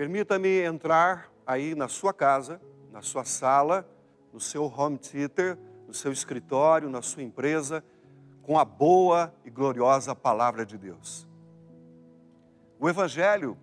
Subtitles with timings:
[0.00, 2.58] Permita-me entrar aí na sua casa,
[2.90, 3.86] na sua sala,
[4.32, 7.84] no seu home theater, no seu escritório, na sua empresa,
[8.40, 11.28] com a boa e gloriosa palavra de Deus.
[12.78, 13.58] O Evangelho,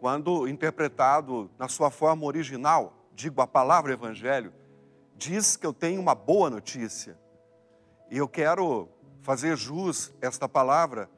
[0.00, 4.54] quando interpretado na sua forma original, digo a palavra Evangelho,
[5.14, 7.18] diz que eu tenho uma boa notícia.
[8.10, 8.88] E eu quero
[9.20, 11.10] fazer jus esta palavra,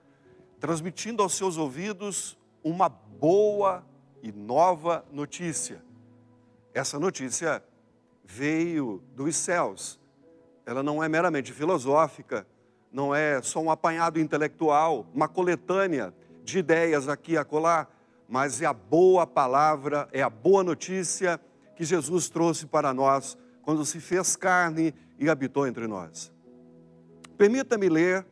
[0.58, 2.88] transmitindo aos seus ouvidos uma
[3.20, 3.84] boa
[4.22, 5.82] e nova notícia.
[6.72, 7.62] Essa notícia
[8.24, 10.00] veio dos céus.
[10.64, 12.46] Ela não é meramente filosófica,
[12.90, 17.86] não é só um apanhado intelectual, uma coletânea de ideias aqui e acolá,
[18.26, 21.38] mas é a boa palavra, é a boa notícia
[21.76, 26.32] que Jesus trouxe para nós quando se fez carne e habitou entre nós.
[27.36, 28.24] Permita-me ler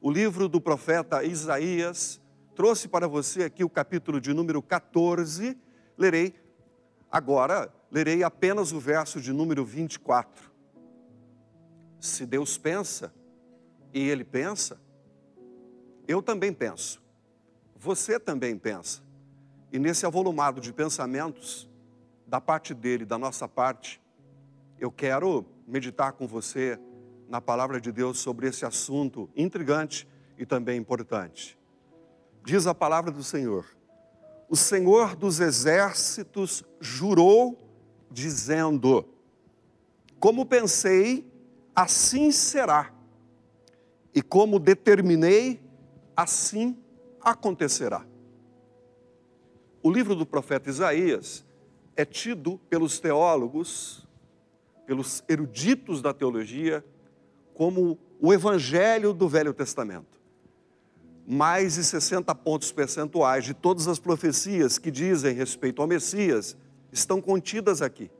[0.00, 2.20] o livro do profeta Isaías,
[2.54, 5.56] trouxe para você aqui o capítulo de número 14,
[5.96, 6.34] lerei
[7.10, 10.50] agora, lerei apenas o verso de número 24.
[11.98, 13.12] Se Deus pensa,
[13.92, 14.80] e Ele pensa,
[16.06, 17.02] eu também penso,
[17.76, 19.02] você também pensa,
[19.72, 21.68] e nesse avolumado de pensamentos,
[22.26, 24.00] da parte dele, da nossa parte,
[24.78, 26.78] eu quero meditar com você
[27.28, 30.08] na palavra de Deus sobre esse assunto intrigante
[30.38, 31.59] e também importante.
[32.44, 33.66] Diz a palavra do Senhor:
[34.48, 37.58] O Senhor dos exércitos jurou,
[38.10, 39.04] dizendo:
[40.18, 41.30] Como pensei,
[41.74, 42.92] assim será,
[44.14, 45.60] e como determinei,
[46.16, 46.76] assim
[47.20, 48.04] acontecerá.
[49.82, 51.44] O livro do profeta Isaías
[51.96, 54.06] é tido pelos teólogos,
[54.86, 56.84] pelos eruditos da teologia,
[57.54, 60.19] como o evangelho do Velho Testamento.
[61.32, 66.56] Mais de 60 pontos percentuais de todas as profecias que dizem respeito ao Messias
[66.90, 68.10] estão contidas aqui.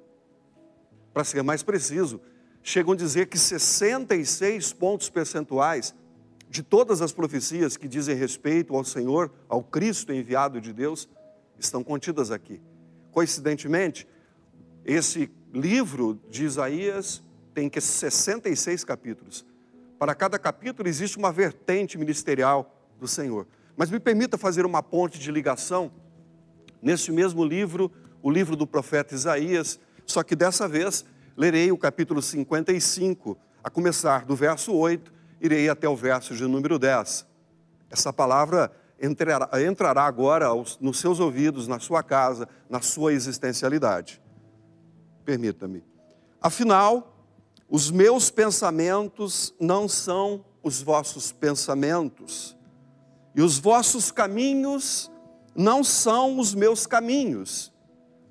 [1.13, 2.21] Para ser mais preciso,
[2.63, 5.93] chegam a dizer que 66 pontos percentuais
[6.49, 11.09] de todas as profecias que dizem respeito ao Senhor, ao Cristo enviado de Deus,
[11.59, 12.63] estão contidas aqui.
[13.11, 14.07] Coincidentemente,
[14.85, 19.45] esse livro de Isaías tem que 66 capítulos.
[19.99, 23.47] Para cada capítulo existe uma vertente ministerial do Senhor.
[23.77, 25.91] Mas me permita fazer uma ponte de ligação
[26.83, 27.91] nesse mesmo livro,
[28.23, 31.05] o livro do profeta Isaías, só que dessa vez
[31.37, 36.79] lerei o capítulo 55, a começar do verso 8, irei até o verso de número
[36.79, 37.27] 10.
[37.91, 40.49] Essa palavra entrará, agora
[40.81, 44.21] nos seus ouvidos, na sua casa, na sua existencialidade.
[45.25, 45.83] Permita-me.
[46.41, 47.17] Afinal,
[47.69, 52.57] os meus pensamentos não são os vossos pensamentos,
[53.35, 55.11] e os vossos caminhos
[55.55, 57.73] não são os meus caminhos,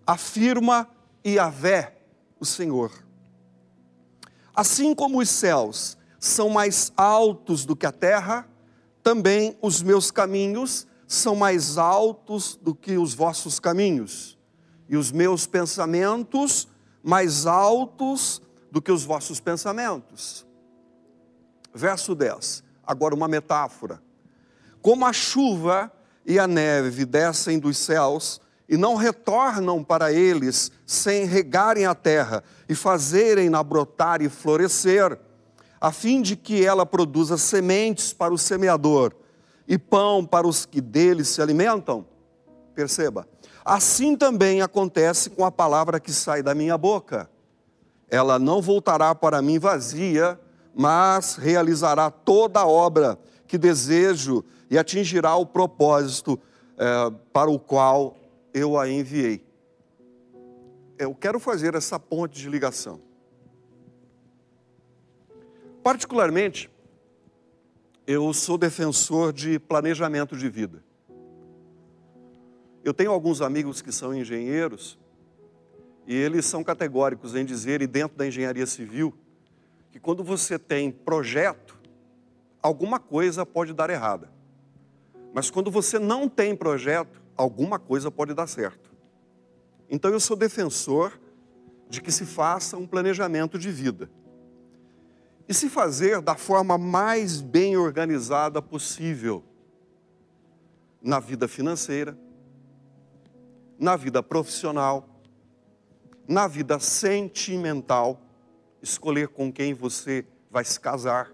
[0.05, 0.89] afirma
[1.25, 1.97] Yahvé,
[2.39, 2.91] o Senhor.
[4.55, 8.47] Assim como os céus são mais altos do que a terra,
[9.03, 14.37] também os meus caminhos são mais altos do que os vossos caminhos,
[14.87, 16.67] e os meus pensamentos
[17.01, 20.45] mais altos do que os vossos pensamentos.
[21.73, 24.01] Verso 10, agora uma metáfora.
[24.81, 25.91] Como a chuva
[26.25, 32.43] e a neve descem dos céus e não retornam para eles sem regarem a terra
[32.67, 35.19] e fazerem-na brotar e florescer,
[35.81, 39.13] a fim de que ela produza sementes para o semeador
[39.67, 42.05] e pão para os que dele se alimentam.
[42.75, 43.27] Perceba,
[43.65, 47.29] assim também acontece com a palavra que sai da minha boca.
[48.09, 50.39] Ela não voltará para mim vazia,
[50.75, 56.39] mas realizará toda a obra que desejo e atingirá o propósito
[56.77, 58.15] é, para o qual
[58.53, 59.43] eu a enviei.
[60.97, 63.01] Eu quero fazer essa ponte de ligação.
[65.81, 66.69] Particularmente,
[68.05, 70.83] eu sou defensor de planejamento de vida.
[72.83, 74.99] Eu tenho alguns amigos que são engenheiros
[76.07, 79.13] e eles são categóricos em dizer, e dentro da engenharia civil,
[79.91, 81.77] que quando você tem projeto,
[82.61, 84.38] alguma coisa pode dar errada.
[85.33, 88.91] Mas quando você não tem projeto, alguma coisa pode dar certo.
[89.89, 91.19] Então eu sou defensor
[91.89, 94.09] de que se faça um planejamento de vida
[95.47, 99.43] e se fazer da forma mais bem organizada possível
[101.01, 102.15] na vida financeira,
[103.79, 105.09] na vida profissional,
[106.27, 108.21] na vida sentimental,
[108.79, 111.31] escolher com quem você vai se casar,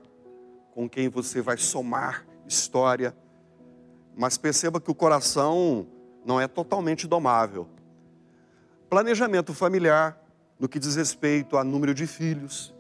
[0.72, 3.14] com quem você vai somar história.
[4.16, 5.88] Mas perceba que o coração
[6.26, 7.68] não é totalmente domável.
[8.90, 10.20] Planejamento familiar,
[10.60, 12.74] no que diz respeito a número de filhos.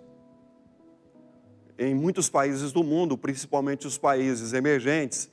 [1.77, 5.29] Em muitos países do mundo, principalmente os países emergentes,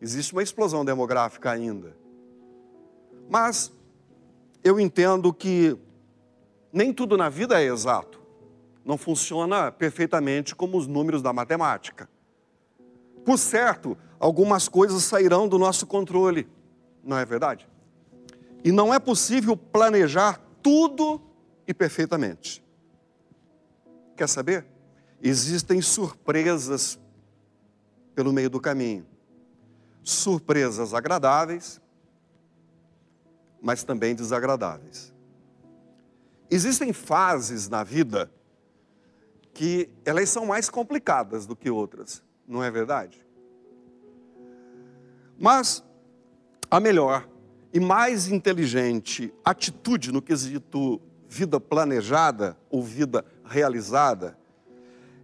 [0.00, 1.96] existe uma explosão demográfica ainda.
[3.28, 3.72] Mas
[4.62, 5.76] eu entendo que
[6.72, 8.20] nem tudo na vida é exato.
[8.84, 12.08] Não funciona perfeitamente como os números da matemática.
[13.24, 16.48] Por certo, algumas coisas sairão do nosso controle,
[17.02, 17.68] não é verdade?
[18.64, 21.20] E não é possível planejar tudo
[21.66, 22.64] e perfeitamente.
[24.16, 24.66] Quer saber?
[25.20, 26.98] Existem surpresas
[28.14, 29.06] pelo meio do caminho.
[30.02, 31.80] Surpresas agradáveis,
[33.60, 35.12] mas também desagradáveis.
[36.50, 38.30] Existem fases na vida
[39.54, 42.22] que elas são mais complicadas do que outras,
[42.52, 43.24] não é verdade?
[45.38, 45.82] Mas
[46.70, 47.26] a melhor
[47.72, 54.36] e mais inteligente atitude no quesito vida planejada ou vida realizada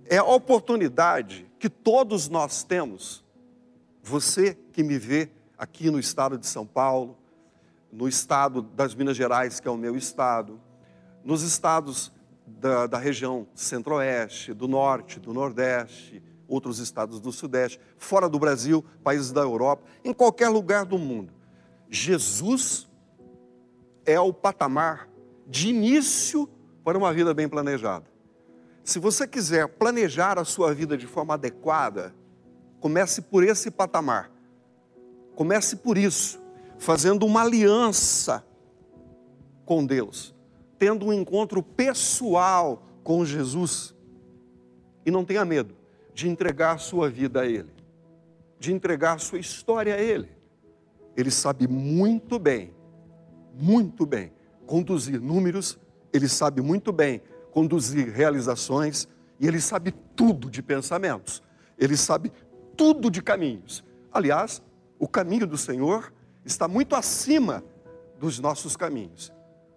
[0.07, 3.23] é a oportunidade que todos nós temos.
[4.03, 7.19] Você que me vê aqui no estado de São Paulo,
[7.93, 10.59] no estado das Minas Gerais, que é o meu estado,
[11.23, 12.11] nos estados
[12.47, 18.85] da, da região centro-oeste, do norte, do nordeste, outros estados do sudeste, fora do Brasil,
[19.05, 21.33] países da Europa, em qualquer lugar do mundo.
[21.89, 22.89] Jesus
[24.05, 25.09] é o patamar
[25.47, 26.49] de início
[26.83, 28.07] para uma vida bem planejada.
[28.83, 32.15] Se você quiser planejar a sua vida de forma adequada,
[32.81, 34.31] comece por esse patamar.
[35.37, 36.41] Comece por isso,
[36.79, 38.45] fazendo uma aliança
[39.65, 40.35] com Deus
[40.79, 43.95] tendo um encontro pessoal com Jesus.
[45.05, 45.75] E não tenha medo
[46.19, 47.73] de entregar a sua vida a Ele,
[48.59, 50.29] de entregar a sua história a Ele.
[51.17, 52.75] Ele sabe muito bem,
[53.55, 54.33] muito bem
[54.67, 55.79] conduzir números,
[56.13, 57.23] ele sabe muito bem
[57.53, 59.07] conduzir realizações
[59.39, 61.41] e ele sabe tudo de pensamentos,
[61.79, 62.33] ele sabe
[62.77, 63.85] tudo de caminhos.
[64.13, 64.61] Aliás,
[64.99, 66.13] o caminho do Senhor
[66.45, 67.63] está muito acima
[68.19, 69.33] dos nossos caminhos.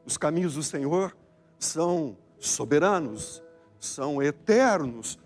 [0.08, 1.16] Os caminhos do Senhor
[1.60, 3.44] são soberanos,
[3.80, 5.20] são eternos.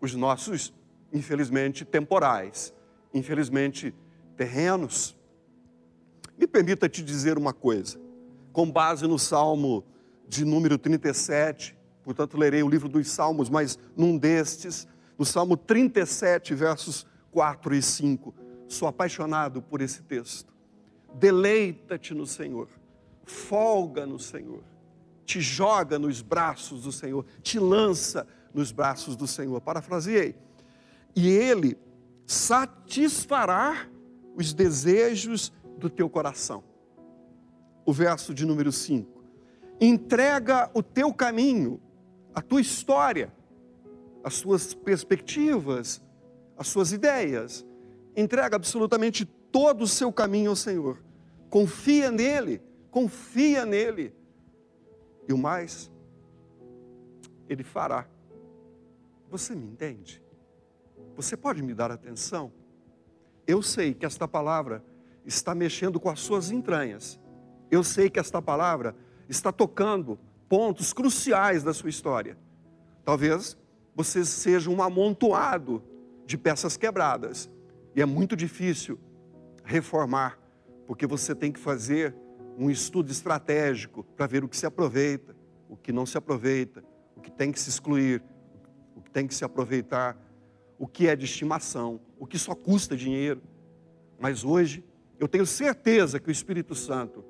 [0.00, 0.72] Os nossos,
[1.12, 2.74] infelizmente, temporais,
[3.12, 3.94] infelizmente,
[4.36, 5.16] terrenos.
[6.38, 7.98] Me permita te dizer uma coisa,
[8.52, 9.84] com base no Salmo
[10.28, 14.86] de número 37, portanto, lerei o livro dos Salmos, mas num destes,
[15.18, 18.34] no Salmo 37, versos 4 e 5,
[18.68, 20.52] sou apaixonado por esse texto.
[21.14, 22.68] Deleita-te no Senhor
[23.26, 24.62] folga no Senhor,
[25.24, 28.26] te joga nos braços do Senhor, te lança
[28.56, 29.60] nos braços do Senhor.
[29.60, 30.34] Parafraseei.
[31.14, 31.78] E Ele
[32.26, 33.88] satisfará
[34.34, 36.64] os desejos do teu coração.
[37.84, 39.22] O verso de número 5.
[39.80, 41.80] Entrega o teu caminho,
[42.34, 43.32] a tua história,
[44.24, 46.02] as suas perspectivas,
[46.58, 47.64] as suas ideias.
[48.16, 51.00] Entrega absolutamente todo o seu caminho ao Senhor.
[51.48, 52.60] Confia nele
[52.96, 54.14] confia nele.
[55.28, 55.92] E o mais,
[57.46, 58.08] ele fará.
[59.30, 60.22] Você me entende?
[61.16, 62.52] Você pode me dar atenção?
[63.46, 64.84] Eu sei que esta palavra
[65.24, 67.18] está mexendo com as suas entranhas.
[67.70, 68.94] Eu sei que esta palavra
[69.28, 72.38] está tocando pontos cruciais da sua história.
[73.04, 73.56] Talvez
[73.94, 75.82] você seja um amontoado
[76.26, 77.50] de peças quebradas.
[77.94, 78.98] E é muito difícil
[79.64, 80.38] reformar,
[80.86, 82.14] porque você tem que fazer
[82.58, 85.34] um estudo estratégico para ver o que se aproveita,
[85.68, 86.84] o que não se aproveita,
[87.16, 88.22] o que tem que se excluir,
[89.16, 90.14] tem que se aproveitar,
[90.78, 93.40] o que é de estimação, o que só custa dinheiro.
[94.20, 94.84] Mas hoje,
[95.18, 97.24] eu tenho certeza que o Espírito Santo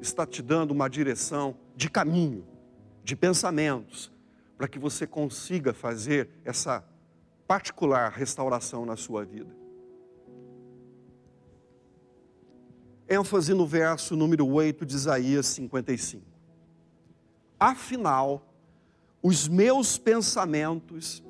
[0.00, 2.46] está te dando uma direção de caminho,
[3.02, 4.12] de pensamentos,
[4.56, 6.84] para que você consiga fazer essa
[7.48, 9.52] particular restauração na sua vida.
[13.08, 16.24] ênfase no verso número 8 de Isaías 55.
[17.58, 18.54] Afinal,
[19.24, 21.23] os meus pensamentos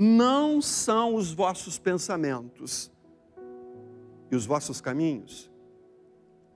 [0.00, 2.88] não são os vossos pensamentos,
[4.30, 5.50] e os vossos caminhos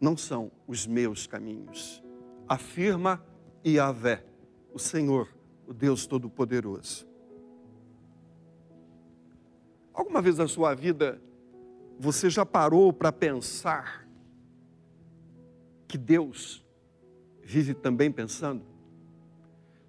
[0.00, 2.00] não são os meus caminhos,
[2.46, 3.20] afirma
[3.66, 4.24] Yahvé,
[4.72, 5.28] o Senhor,
[5.66, 7.08] o Deus Todo-Poderoso.
[9.92, 11.20] Alguma vez na sua vida
[11.98, 14.08] você já parou para pensar
[15.88, 16.64] que Deus
[17.42, 18.64] vive também pensando?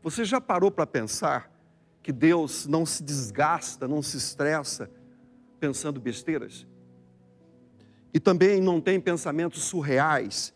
[0.01, 1.52] Você já parou para pensar
[2.03, 4.91] que Deus não se desgasta, não se estressa
[5.60, 6.67] pensando besteiras?
[8.13, 10.53] e também não tem pensamentos surreais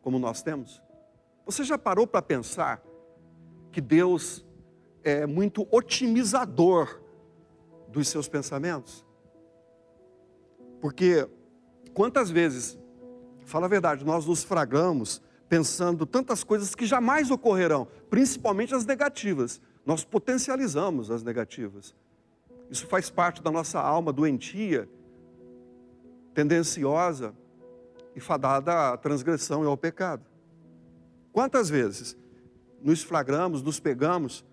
[0.00, 0.80] como nós temos?
[1.44, 2.80] Você já parou para pensar
[3.72, 4.46] que Deus
[5.02, 7.00] é muito otimizador
[7.88, 9.04] dos seus pensamentos?
[10.80, 11.28] Porque
[11.92, 12.78] quantas vezes,
[13.44, 19.60] fala a verdade, nós nos fragamos pensando tantas coisas que jamais ocorrerão, principalmente as negativas.
[19.84, 21.94] Nós potencializamos as negativas.
[22.70, 24.88] Isso faz parte da nossa alma doentia,
[26.34, 27.34] tendenciosa
[28.14, 30.24] e fadada à transgressão e ao pecado.
[31.32, 32.16] Quantas vezes
[32.82, 34.44] nos flagramos, nos pegamos,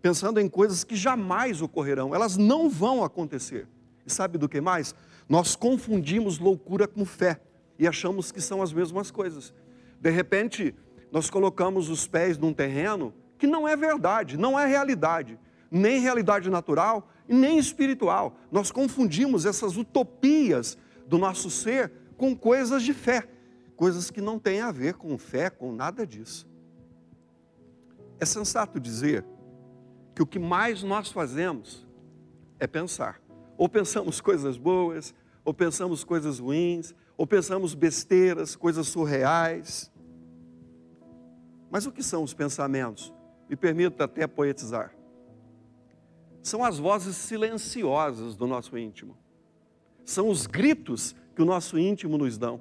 [0.00, 3.66] pensando em coisas que jamais ocorrerão, elas não vão acontecer.
[4.06, 4.94] E sabe do que mais?
[5.28, 7.40] Nós confundimos loucura com fé
[7.78, 9.52] e achamos que são as mesmas coisas.
[10.00, 10.74] De repente,
[11.12, 15.38] nós colocamos os pés num terreno que não é verdade, não é realidade,
[15.70, 18.36] nem realidade natural e nem espiritual.
[18.50, 20.76] Nós confundimos essas utopias
[21.06, 23.28] do nosso ser com coisas de fé,
[23.76, 26.48] coisas que não têm a ver com fé, com nada disso.
[28.18, 29.24] É sensato dizer
[30.14, 31.86] que o que mais nós fazemos
[32.58, 33.20] é pensar.
[33.56, 35.14] Ou pensamos coisas boas,
[35.44, 39.92] ou pensamos coisas ruins, ou pensamos besteiras, coisas surreais.
[41.70, 43.12] Mas o que são os pensamentos?
[43.48, 44.94] Me permita até poetizar.
[46.42, 49.16] São as vozes silenciosas do nosso íntimo.
[50.04, 52.60] São os gritos que o nosso íntimo nos dão.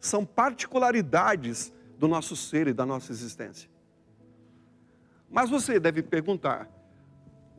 [0.00, 3.70] São particularidades do nosso ser e da nossa existência.
[5.30, 6.68] Mas você deve perguntar: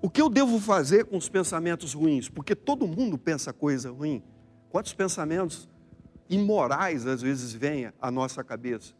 [0.01, 2.27] o que eu devo fazer com os pensamentos ruins?
[2.27, 4.23] Porque todo mundo pensa coisa ruim.
[4.69, 5.69] Quantos pensamentos
[6.29, 8.93] imorais às vezes vêm à nossa cabeça?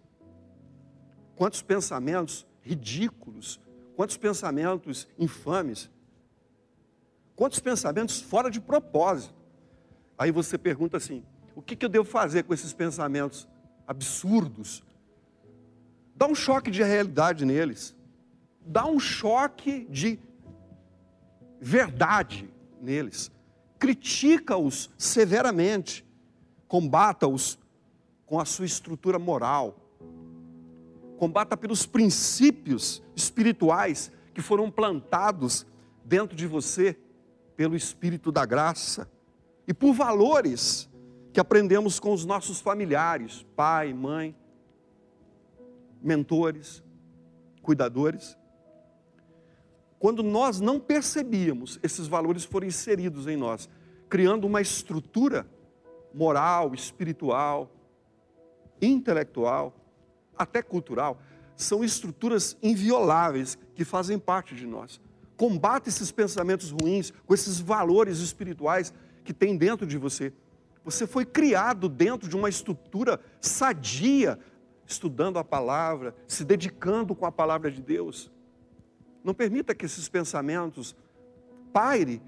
[1.36, 3.60] Quantos pensamentos ridículos?
[3.96, 5.90] Quantos pensamentos infames?
[7.36, 9.34] Quantos pensamentos fora de propósito?
[10.18, 11.24] Aí você pergunta assim:
[11.56, 13.48] o que, que eu devo fazer com esses pensamentos
[13.88, 14.84] absurdos?
[16.16, 17.96] Dá um choque de realidade neles.
[18.66, 20.20] Dá um choque de
[21.60, 22.50] verdade
[22.82, 23.32] neles,
[23.78, 26.04] critica-os severamente,
[26.68, 27.60] combata-os
[28.26, 29.76] com a sua estrutura moral,
[31.22, 35.68] combata pelos princípios espirituais que foram plantados
[36.04, 36.98] dentro de você
[37.56, 39.08] pelo Espírito da graça
[39.68, 40.90] e por valores
[41.32, 44.36] que aprendemos com os nossos familiares, pai, mãe,
[46.02, 46.84] mentores,
[47.62, 48.36] cuidadores.
[50.00, 53.70] Quando nós não percebíamos, esses valores foram inseridos em nós,
[54.10, 55.46] criando uma estrutura
[56.16, 57.70] moral, espiritual,
[58.82, 59.81] intelectual,
[60.42, 61.22] até cultural.
[61.56, 65.00] São estruturas invioláveis que fazem parte de nós.
[65.38, 68.94] Combate esses pensamentos ruins com esses valores espirituais
[69.24, 70.34] que tem dentro de você.
[70.84, 74.40] Você foi criado dentro de uma estrutura sadia,
[74.86, 78.32] estudando a palavra, se dedicando com a palavra de Deus.
[79.24, 80.96] Não permita que esses pensamentos
[81.72, 82.22] pairem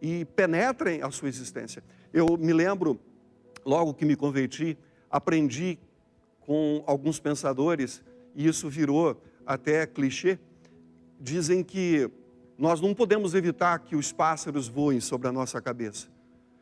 [0.00, 1.82] e penetrem a sua existência.
[2.12, 3.00] Eu me lembro,
[3.64, 4.78] logo que me converti,
[5.10, 5.78] aprendi
[6.46, 8.02] com alguns pensadores,
[8.34, 10.38] e isso virou até clichê.
[11.20, 12.08] Dizem que
[12.56, 16.08] nós não podemos evitar que os pássaros voem sobre a nossa cabeça,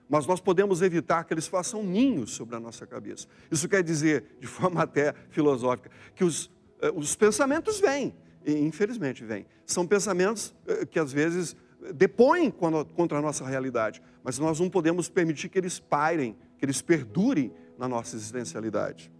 [0.09, 3.29] mas nós podemos evitar que eles façam ninhos sobre a nossa cabeça.
[3.51, 6.51] Isso quer dizer, de forma até filosófica, que os,
[6.81, 8.15] eh, os pensamentos vêm,
[8.47, 9.47] infelizmente vem.
[9.67, 11.55] São pensamentos eh, que às vezes
[11.95, 16.81] depõem contra a nossa realidade, mas nós não podemos permitir que eles pairem, que eles
[16.81, 19.13] perdurem na nossa existencialidade.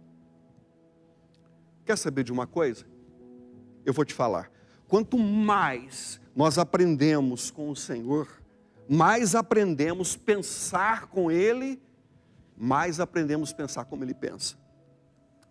[1.85, 2.85] Quer saber de uma coisa?
[3.85, 4.51] Eu vou te falar.
[4.87, 8.27] Quanto mais nós aprendemos com o Senhor,
[8.89, 11.81] mais aprendemos pensar com Ele,
[12.57, 14.57] mais aprendemos pensar como Ele pensa.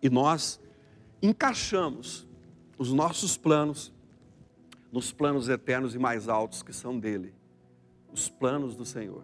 [0.01, 0.59] E nós
[1.21, 2.27] encaixamos
[2.77, 3.93] os nossos planos
[4.91, 7.33] nos planos eternos e mais altos que são dele,
[8.13, 9.23] os planos do Senhor.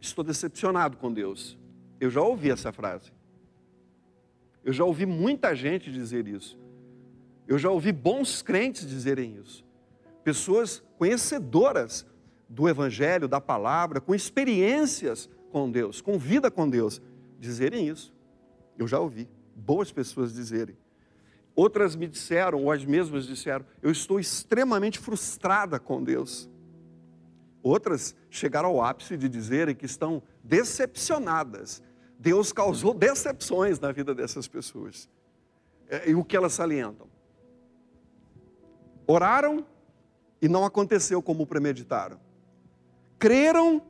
[0.00, 1.56] Estou decepcionado com Deus.
[2.00, 3.13] Eu já ouvi essa frase.
[4.64, 6.58] Eu já ouvi muita gente dizer isso.
[7.46, 9.64] Eu já ouvi bons crentes dizerem isso.
[10.22, 12.06] Pessoas conhecedoras
[12.48, 17.00] do Evangelho, da palavra, com experiências com Deus, com vida com Deus,
[17.38, 18.14] dizerem isso.
[18.78, 20.76] Eu já ouvi boas pessoas dizerem.
[21.54, 26.50] Outras me disseram, ou as mesmas disseram, eu estou extremamente frustrada com Deus.
[27.62, 31.82] Outras chegaram ao ápice de dizerem que estão decepcionadas.
[32.18, 35.08] Deus causou decepções na vida dessas pessoas.
[35.88, 37.06] É, e o que elas salientam?
[39.06, 39.66] Oraram
[40.40, 42.18] e não aconteceu como premeditaram.
[43.18, 43.82] Creram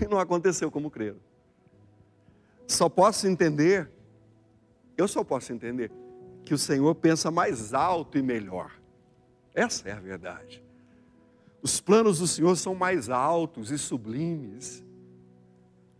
[0.00, 1.20] e não aconteceu como creram.
[2.66, 3.90] Só posso entender,
[4.96, 5.90] eu só posso entender,
[6.44, 8.72] que o Senhor pensa mais alto e melhor.
[9.54, 10.62] Essa é a verdade.
[11.62, 14.84] Os planos do Senhor são mais altos e sublimes.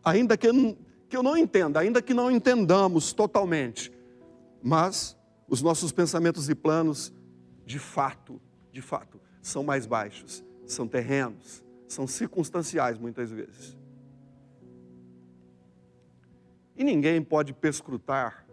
[0.02, 0.76] Ainda que não,
[1.12, 3.92] que eu não entenda, ainda que não entendamos totalmente,
[4.62, 5.14] mas
[5.47, 7.12] os nossos pensamentos e planos,
[7.66, 8.40] de fato,
[8.73, 13.76] de fato, são mais baixos, são terrenos, são circunstanciais muitas vezes.
[16.75, 18.47] E ninguém pode perscrutar,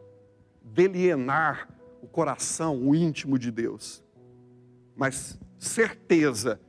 [0.62, 1.70] delienar
[2.02, 4.04] o coração, o íntimo de Deus.
[4.98, 6.60] Mas certeza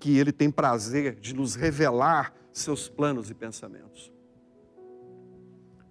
[0.00, 4.17] que Ele tem prazer de nos revelar seus planos e pensamentos.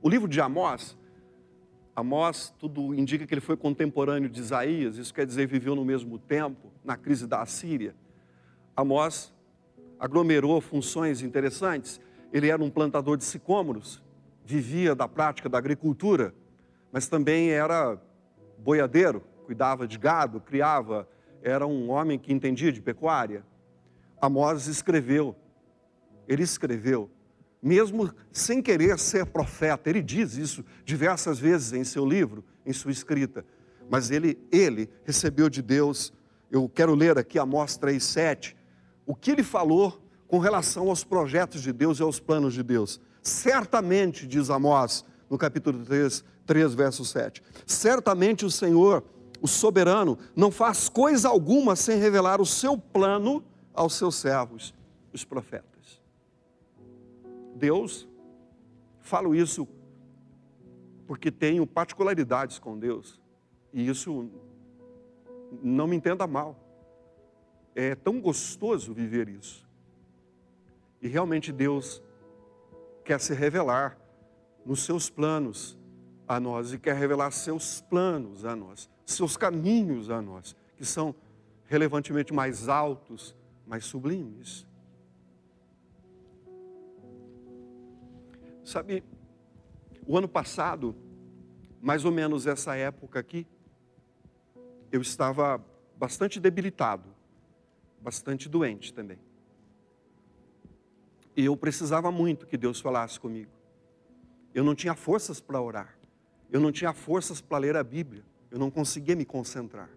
[0.08, 0.98] O livro de Amós,
[1.94, 6.18] Amós, tudo indica que ele foi contemporâneo de Isaías, isso quer dizer, viveu no mesmo
[6.18, 7.94] tempo, na crise da Assíria.
[8.74, 9.34] Amós
[10.00, 12.00] aglomerou funções interessantes.
[12.32, 14.02] Ele era um plantador de sicômoros,
[14.46, 16.34] vivia da prática da agricultura,
[16.90, 18.02] mas também era
[18.60, 21.06] boiadeiro, cuidava de gado, criava,
[21.44, 23.44] era um homem que entendia de pecuária.
[24.22, 25.36] Amós escreveu,
[26.30, 27.12] ele escreveu,
[27.62, 32.92] mesmo sem querer ser profeta, ele diz isso diversas vezes em seu livro, em sua
[32.92, 33.46] escrita,
[33.90, 36.14] mas ele, ele recebeu de Deus,
[36.52, 38.56] eu quero ler aqui Amós 3,7,
[39.06, 43.00] o que ele falou com relação aos projetos de Deus e aos planos de Deus.
[43.22, 49.04] Certamente, diz Amós, no capítulo 3, 3, verso 7, certamente o Senhor,
[49.42, 54.74] o soberano, não faz coisa alguma sem revelar o seu plano aos seus servos,
[55.14, 55.77] os profetas.
[57.58, 58.08] Deus,
[59.02, 59.68] falo isso
[61.06, 63.22] porque tenho particularidades com Deus,
[63.74, 64.30] e isso
[65.64, 66.58] não me entenda mal.
[67.74, 69.68] É tão gostoso viver isso.
[71.02, 72.02] E realmente Deus
[73.06, 73.98] quer se revelar
[74.66, 75.78] nos seus planos
[76.28, 81.16] a nós e quer revelar seus planos a nós, seus caminhos a nós, que são
[81.66, 84.68] relevantemente mais altos, mais sublimes.
[88.68, 89.04] Sabe,
[90.06, 90.94] o ano passado,
[91.82, 93.48] mais ou menos essa época aqui,
[94.92, 95.64] eu estava
[95.98, 97.18] bastante debilitado
[98.02, 99.20] bastante doente também.
[101.36, 103.52] E eu precisava muito que Deus falasse comigo.
[104.54, 105.98] Eu não tinha forças para orar.
[106.50, 108.24] Eu não tinha forças para ler a Bíblia.
[108.50, 109.90] Eu não conseguia me concentrar.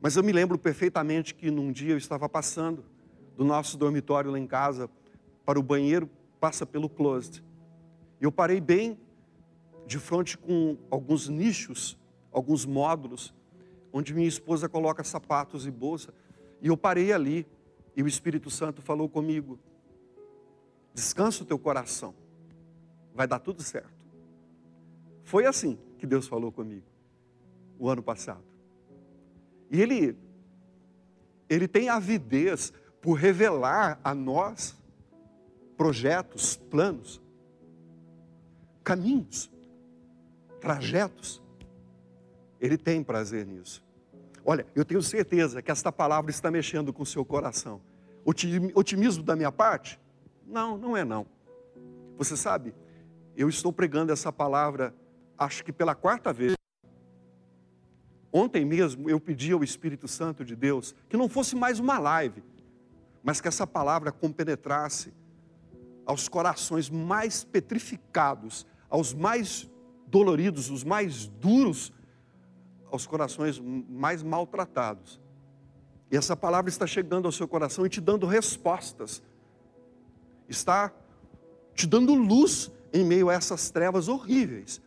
[0.00, 2.84] Mas eu me lembro perfeitamente que num dia eu estava passando
[3.36, 4.88] do nosso dormitório lá em casa
[5.44, 6.08] para o banheiro,
[6.38, 7.42] passa pelo closet.
[8.20, 8.98] Eu parei bem
[9.86, 11.98] de frente com alguns nichos,
[12.32, 13.34] alguns módulos,
[13.92, 16.12] onde minha esposa coloca sapatos e bolsa.
[16.60, 17.46] E eu parei ali,
[17.96, 19.58] e o Espírito Santo falou comigo:
[20.92, 22.14] descansa o teu coração,
[23.14, 23.94] vai dar tudo certo.
[25.22, 26.86] Foi assim que Deus falou comigo,
[27.78, 28.44] o ano passado.
[29.70, 30.16] E Ele,
[31.48, 34.76] Ele tem avidez por revelar a nós
[35.76, 37.20] projetos, planos,
[38.86, 39.50] caminhos,
[40.60, 41.42] trajetos.
[42.60, 43.84] Ele tem prazer nisso.
[44.44, 47.80] Olha, eu tenho certeza que esta palavra está mexendo com o seu coração.
[48.24, 50.00] Otimismo da minha parte?
[50.46, 51.26] Não, não é não.
[52.16, 52.72] Você sabe,
[53.36, 54.94] eu estou pregando essa palavra,
[55.36, 56.54] acho que pela quarta vez.
[58.32, 62.40] Ontem mesmo eu pedi ao Espírito Santo de Deus que não fosse mais uma live,
[63.20, 65.12] mas que essa palavra compenetrasse
[66.06, 69.68] aos corações mais petrificados, aos mais
[70.06, 71.92] doloridos, os mais duros
[72.90, 75.20] aos corações mais maltratados.
[76.10, 79.22] E essa palavra está chegando ao seu coração e te dando respostas.
[80.48, 80.92] Está
[81.74, 84.80] te dando luz em meio a essas trevas horríveis.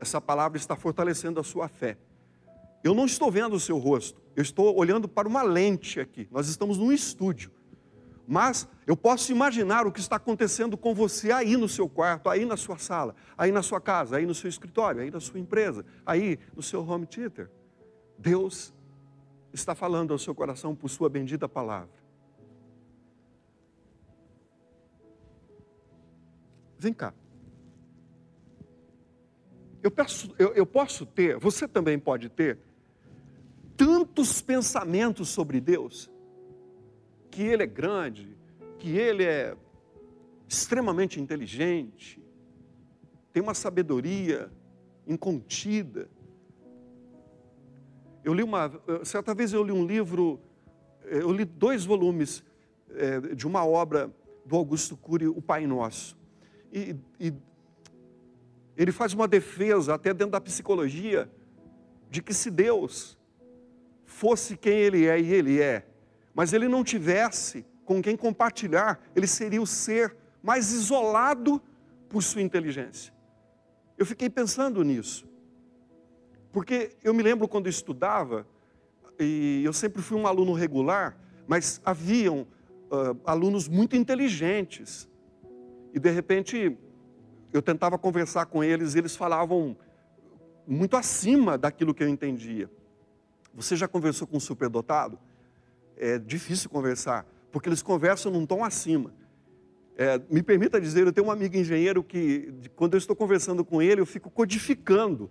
[0.00, 1.96] Essa palavra está fortalecendo a sua fé.
[2.82, 6.28] Eu não estou vendo o seu rosto, eu estou olhando para uma lente aqui.
[6.30, 7.50] Nós estamos num estúdio.
[8.26, 12.44] Mas eu posso imaginar o que está acontecendo com você aí no seu quarto, aí
[12.44, 15.84] na sua sala, aí na sua casa, aí no seu escritório, aí na sua empresa,
[16.06, 17.50] aí no seu home theater.
[18.18, 18.72] Deus
[19.52, 22.04] está falando ao seu coração por sua bendita palavra.
[26.78, 27.14] Vem cá.
[29.82, 32.58] Eu, peço, eu, eu posso ter, você também pode ter,
[33.76, 36.10] tantos pensamentos sobre Deus
[37.34, 38.36] que ele é grande,
[38.78, 39.56] que ele é
[40.46, 42.22] extremamente inteligente,
[43.32, 44.52] tem uma sabedoria
[45.04, 46.08] incontida.
[48.22, 48.70] Eu li uma,
[49.02, 50.38] certa vez eu li um livro,
[51.06, 52.44] eh, eu li dois volumes
[52.94, 54.14] é, de uma obra
[54.46, 56.16] do Augusto Cury, o Pai Nosso.
[56.72, 57.34] E, e
[58.76, 61.28] ele faz uma defesa, até dentro da psicologia,
[62.08, 63.18] de que se Deus
[64.04, 65.84] fosse quem Ele é, e Ele é,
[66.34, 71.62] mas Ele não tivesse com quem compartilhar, Ele seria o ser mais isolado
[72.08, 73.12] por sua inteligência.
[73.96, 75.28] Eu fiquei pensando nisso,
[76.52, 78.46] porque eu me lembro quando eu estudava,
[79.18, 81.16] e eu sempre fui um aluno regular,
[81.46, 82.42] mas haviam
[82.90, 85.08] uh, alunos muito inteligentes,
[85.92, 86.76] e de repente
[87.52, 89.76] eu tentava conversar com eles e eles falavam
[90.66, 92.68] muito acima daquilo que eu entendia.
[93.54, 95.16] Você já conversou com um superdotado?
[95.96, 99.12] É difícil conversar, porque eles conversam num tom acima.
[99.96, 103.80] É, me permita dizer, eu tenho um amigo engenheiro que, quando eu estou conversando com
[103.80, 105.30] ele, eu fico codificando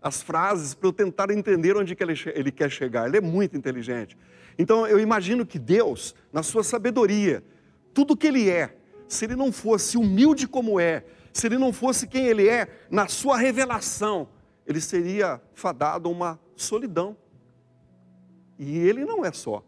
[0.00, 3.06] as frases para eu tentar entender onde que ele, ele quer chegar.
[3.06, 4.16] Ele é muito inteligente.
[4.58, 7.44] Então, eu imagino que Deus, na sua sabedoria,
[7.92, 8.76] tudo que Ele é,
[9.08, 13.08] se Ele não fosse humilde como é, se Ele não fosse quem Ele é, na
[13.08, 14.28] sua revelação,
[14.66, 17.16] Ele seria fadado a uma solidão.
[18.58, 19.64] E Ele não é só.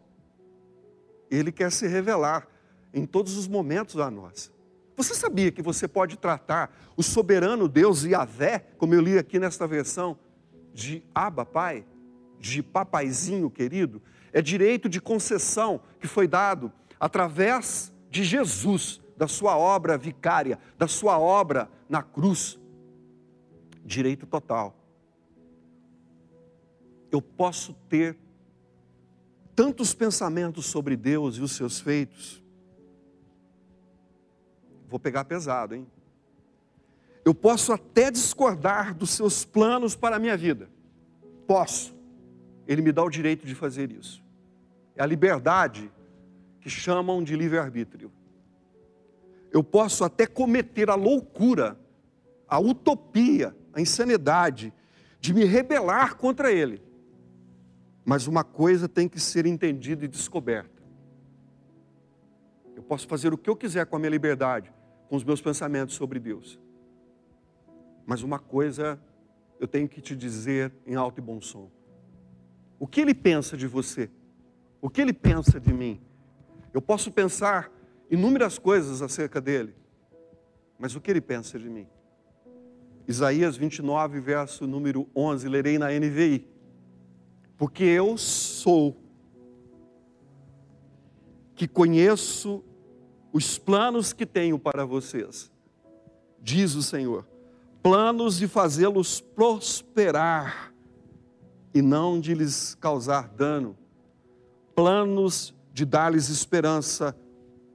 [1.35, 2.47] Ele quer se revelar
[2.93, 4.51] em todos os momentos a nós.
[4.95, 9.65] Você sabia que você pode tratar o soberano Deus Yahvé, como eu li aqui nesta
[9.65, 10.17] versão,
[10.73, 11.85] de Abba Pai,
[12.39, 14.01] de papaizinho querido?
[14.31, 20.87] É direito de concessão que foi dado através de Jesus, da sua obra vicária, da
[20.87, 22.59] sua obra na cruz.
[23.83, 24.75] Direito total.
[27.11, 28.17] Eu posso ter
[29.55, 32.43] tantos pensamentos sobre Deus e os seus feitos.
[34.87, 35.87] Vou pegar pesado, hein?
[37.25, 40.69] Eu posso até discordar dos seus planos para a minha vida.
[41.47, 41.95] Posso.
[42.67, 44.21] Ele me dá o direito de fazer isso.
[44.95, 45.91] É a liberdade
[46.59, 48.11] que chamam de livre-arbítrio.
[49.51, 51.77] Eu posso até cometer a loucura,
[52.47, 54.73] a utopia, a insanidade
[55.19, 56.81] de me rebelar contra ele.
[58.05, 60.83] Mas uma coisa tem que ser entendida e descoberta.
[62.75, 64.73] Eu posso fazer o que eu quiser com a minha liberdade,
[65.07, 66.59] com os meus pensamentos sobre Deus.
[68.05, 68.99] Mas uma coisa
[69.59, 71.71] eu tenho que te dizer em alto e bom som.
[72.77, 74.09] O que ele pensa de você?
[74.81, 76.01] O que ele pensa de mim?
[76.73, 77.71] Eu posso pensar
[78.11, 79.73] inúmeras coisas acerca dele,
[80.77, 81.87] mas o que ele pensa de mim?
[83.07, 86.52] Isaías 29, verso número 11, lerei na NVI
[87.57, 88.97] porque eu sou
[91.55, 92.63] que conheço
[93.31, 95.51] os planos que tenho para vocês,
[96.41, 97.27] diz o Senhor,
[97.81, 100.73] planos de fazê-los prosperar
[101.73, 103.77] e não de lhes causar dano,
[104.75, 107.15] planos de dar-lhes esperança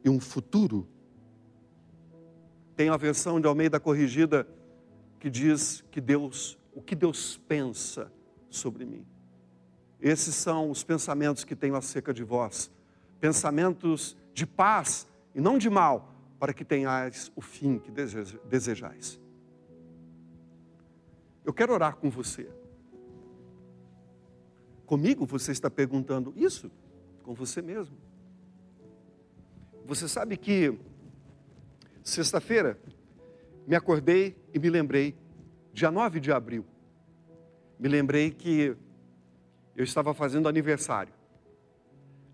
[0.05, 0.87] e um futuro.
[2.77, 4.47] Tem a versão de Almeida corrigida
[5.19, 8.13] que diz que Deus, o que Deus pensa
[8.49, 9.05] sobre mim.
[10.01, 12.71] Esses são os pensamentos que tenho acerca de vós,
[13.21, 19.21] pensamentos de paz e não de mal, para que tenhais o fim que desejais.
[21.45, 22.49] Eu quero orar com você.
[24.87, 26.71] Comigo você está perguntando isso?
[27.25, 27.97] Com você mesmo.
[29.85, 30.79] Você sabe que
[32.05, 32.79] sexta-feira
[33.67, 35.15] me acordei e me lembrei,
[35.73, 36.65] dia 9 de abril,
[37.79, 38.77] me lembrei que
[39.79, 41.15] eu estava fazendo aniversário.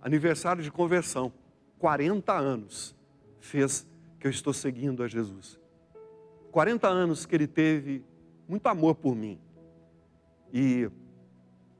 [0.00, 1.30] Aniversário de conversão.
[1.78, 2.96] 40 anos
[3.38, 3.86] fez
[4.18, 5.60] que eu estou seguindo a Jesus.
[6.50, 8.02] 40 anos que ele teve
[8.48, 9.38] muito amor por mim.
[10.50, 10.90] E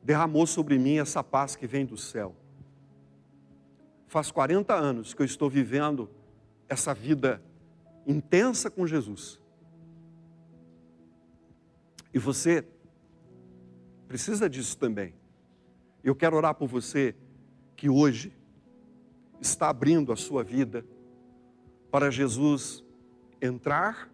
[0.03, 2.37] derramou sobre mim essa paz que vem do céu.
[4.07, 6.11] Faz 40 anos que eu estou vivendo
[6.69, 7.43] essa vida
[8.07, 9.41] intensa com Jesus.
[12.13, 12.67] E você
[14.07, 15.24] precisa disso também.
[16.05, 17.17] Eu quero orar por você
[17.75, 18.31] que hoje
[19.41, 20.85] está abrindo a sua vida
[21.91, 22.85] para Jesus
[23.41, 24.11] entrar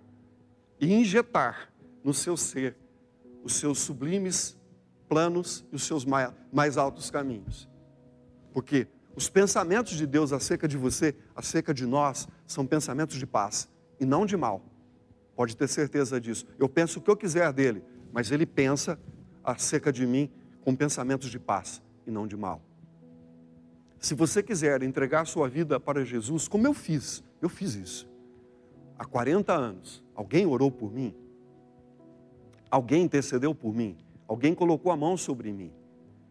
[0.80, 1.72] e injetar
[2.04, 2.76] no seu ser
[3.42, 4.56] os seus sublimes
[5.08, 7.68] planos e os seus mais altos caminhos.
[8.52, 13.68] Porque os pensamentos de Deus acerca de você, acerca de nós, são pensamentos de paz
[13.98, 14.64] e não de mal.
[15.34, 16.46] Pode ter certeza disso.
[16.56, 18.98] Eu penso o que eu quiser dele, mas ele pensa
[19.42, 20.30] acerca de mim
[20.64, 22.60] com pensamentos de paz e não de mal.
[23.98, 28.08] Se você quiser entregar sua vida para Jesus, como eu fiz, eu fiz isso.
[28.98, 31.14] Há 40 anos, alguém orou por mim,
[32.70, 33.96] alguém intercedeu por mim,
[34.26, 35.72] alguém colocou a mão sobre mim.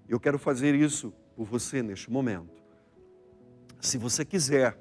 [0.08, 2.64] Eu quero fazer isso por você neste momento.
[3.80, 4.78] Se você quiser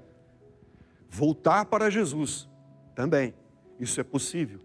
[1.10, 2.48] voltar para Jesus
[2.94, 3.34] também.
[3.78, 4.60] Isso é possível.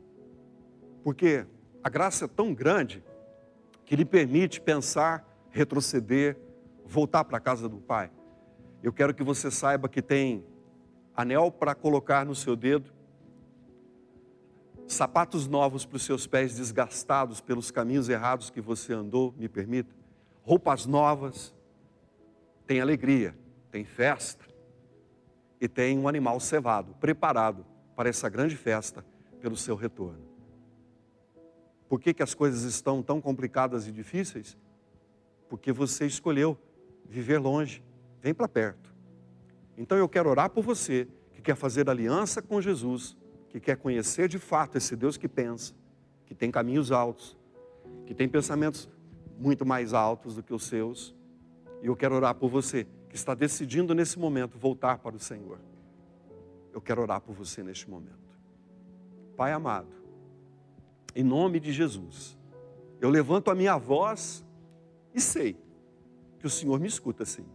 [1.03, 1.45] Porque
[1.83, 3.03] a graça é tão grande
[3.85, 6.37] que lhe permite pensar, retroceder,
[6.85, 8.11] voltar para a casa do Pai.
[8.81, 10.45] Eu quero que você saiba que tem
[11.15, 12.91] anel para colocar no seu dedo,
[14.87, 19.95] sapatos novos para os seus pés desgastados pelos caminhos errados que você andou, me permita,
[20.41, 21.53] roupas novas,
[22.67, 23.35] tem alegria,
[23.71, 24.45] tem festa
[25.59, 27.65] e tem um animal cevado, preparado
[27.95, 29.05] para essa grande festa
[29.39, 30.32] pelo seu retorno.
[31.93, 34.57] Por que, que as coisas estão tão complicadas e difíceis?
[35.47, 36.57] Porque você escolheu
[37.07, 37.83] viver longe.
[38.19, 38.91] Vem para perto.
[39.77, 43.15] Então eu quero orar por você que quer fazer aliança com Jesus,
[43.47, 45.75] que quer conhecer de fato esse Deus que pensa,
[46.25, 47.37] que tem caminhos altos,
[48.07, 48.89] que tem pensamentos
[49.37, 51.13] muito mais altos do que os seus.
[51.83, 55.59] E eu quero orar por você que está decidindo nesse momento voltar para o Senhor.
[56.73, 58.17] Eu quero orar por você neste momento.
[59.37, 60.02] Pai amado,
[61.15, 62.37] em nome de Jesus.
[62.99, 64.45] Eu levanto a minha voz
[65.13, 65.57] e sei
[66.39, 67.45] que o Senhor me escuta sim.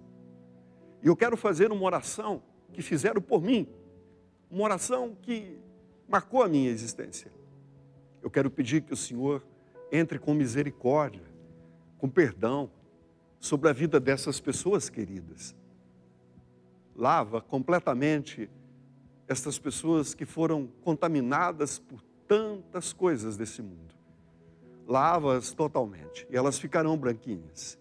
[1.03, 2.43] E eu quero fazer uma oração
[2.73, 3.69] que fizeram por mim,
[4.51, 5.59] uma oração que
[6.09, 7.31] marcou a minha existência.
[8.23, 9.43] Eu quero pedir que o Senhor
[9.91, 11.25] entre com misericórdia,
[11.99, 12.71] com perdão
[13.39, 15.55] sobre a vida dessas pessoas queridas.
[16.95, 18.51] Lava completamente
[19.27, 23.95] estas pessoas que foram contaminadas por tantas coisas desse mundo.
[24.87, 27.79] Lava-as totalmente e elas ficarão branquinhas.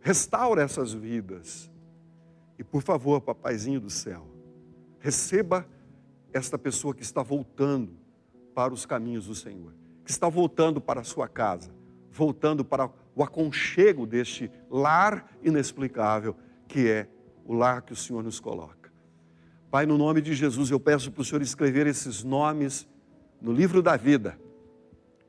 [0.00, 1.70] Restaura essas vidas.
[2.58, 4.26] E por favor, papaizinho do céu,
[5.00, 5.66] receba
[6.32, 7.92] esta pessoa que está voltando
[8.54, 11.74] para os caminhos do Senhor, que está voltando para a sua casa,
[12.10, 16.36] voltando para o aconchego deste lar inexplicável
[16.68, 17.08] que é
[17.44, 18.92] o lar que o Senhor nos coloca.
[19.70, 22.86] Pai, no nome de Jesus, eu peço para o Senhor escrever esses nomes
[23.44, 24.38] no livro da vida.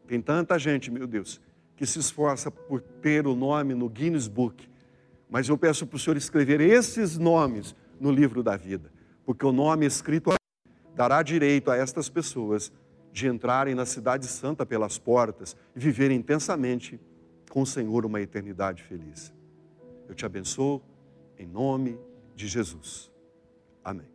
[0.08, 1.42] Tem tanta gente, meu Deus,
[1.76, 4.70] que se esforça por ter o nome no Guinness Book.
[5.30, 8.90] Mas eu peço para o Senhor escrever esses nomes no livro da vida,
[9.26, 10.34] porque o nome escrito
[10.96, 12.72] dará direito a estas pessoas
[13.12, 16.98] de entrarem na Cidade Santa pelas portas e viverem intensamente
[17.50, 19.34] com o Senhor uma eternidade feliz.
[20.08, 20.82] Eu te abençoo
[21.38, 22.00] em nome
[22.34, 23.12] de Jesus.
[23.84, 24.15] Amém.